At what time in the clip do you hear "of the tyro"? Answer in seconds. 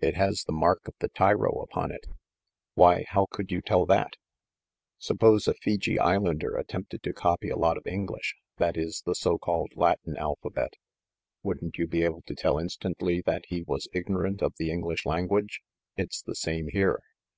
0.88-1.60